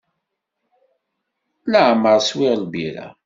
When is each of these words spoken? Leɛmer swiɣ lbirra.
Leɛmer 1.71 2.17
swiɣ 2.27 2.53
lbirra. 2.63 3.07